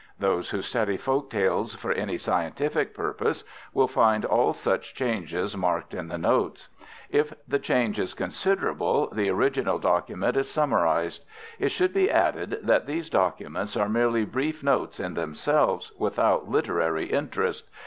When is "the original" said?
9.13-9.77